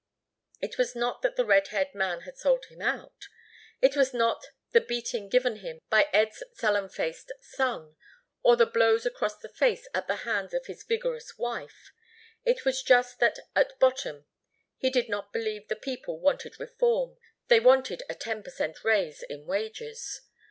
[0.59, 3.27] It was not that the red haired man had sold him out,
[3.83, 7.97] it was not the beating given him by Ed's sullen faced son
[8.41, 11.91] or the blows across the face at the hands of his vigorous wife
[12.43, 14.25] it was just that at bottom
[14.75, 19.21] he did not believe the people wanted reform; they wanted a ten per cent raise
[19.21, 20.21] in wages.